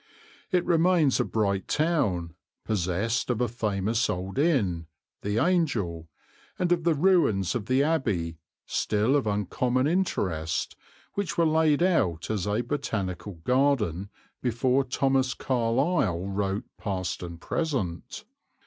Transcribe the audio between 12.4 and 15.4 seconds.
a botanical garden before Thomas